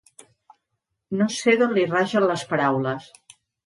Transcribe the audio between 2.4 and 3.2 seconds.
paraules.